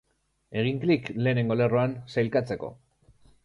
[0.61, 2.75] Egin klik lehenengo lerroan sailkatzeko.